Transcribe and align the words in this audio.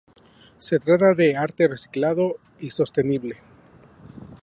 Se 0.57 0.79
trata 0.79 1.13
de 1.13 1.37
arte 1.37 1.67
reciclado 1.67 2.37
y 2.57 2.71
sostenible. 2.71 3.37